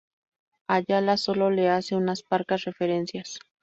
Ayala 0.67 1.15
solo 1.17 1.51
le 1.51 1.69
hace 1.69 1.95
unas 1.95 2.23
parcas 2.23 2.63
referencias. 2.65 3.37